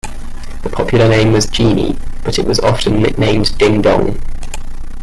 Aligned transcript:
The 0.63 0.69
popular 0.71 1.07
name 1.07 1.31
was 1.31 1.45
"Genie", 1.45 1.95
but 2.23 2.39
it 2.39 2.47
was 2.47 2.59
often 2.61 3.03
nicknamed 3.03 3.55
"Ding-Dong". 3.59 4.19